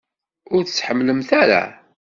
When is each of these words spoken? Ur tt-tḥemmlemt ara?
Ur 0.55 0.61
tt-tḥemmlemt 0.63 1.29
ara? 1.41 1.63